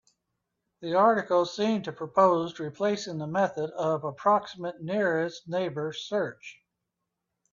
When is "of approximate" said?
3.77-4.81